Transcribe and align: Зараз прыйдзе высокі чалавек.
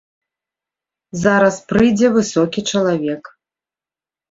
Зараз 1.25 1.55
прыйдзе 1.73 2.07
высокі 2.17 2.59
чалавек. 2.73 3.23